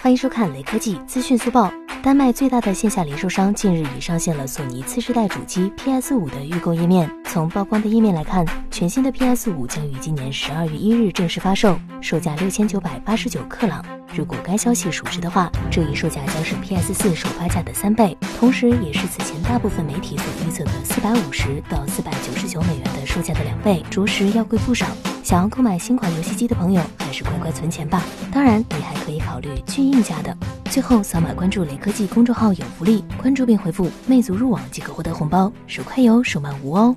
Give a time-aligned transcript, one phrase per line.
[0.00, 1.72] 欢迎收看雷科技资讯速报。
[2.04, 7.10] 丹麦最大的线下零售商近日已上线了索尼次世代主机 PS 五的预购页面。
[7.24, 13.84] 从曝光的页面来看，全新的 PS 五将于今年十二月一日正式发售，售价六千九百八十九克朗。
[14.14, 24.86] 如果该消息属实的话，这一售价将是 PS 四首发价的三倍，同时也是此前大部分媒体所预测的四百五十到四百九十九美元的售价的两倍，着实要贵不少。
[25.22, 28.02] 想要购买新款游戏机的朋友，还是乖乖存钱吧。
[28.32, 30.36] 当然，你还可以考虑去硬价的。
[30.70, 36.96] 最后，扫码关注雷科技公众号有福利，关注并回复“魅族入网”即可获得红包，手快有，手慢无哦。